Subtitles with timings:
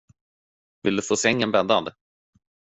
[0.83, 1.93] Vill du få sängen bäddad?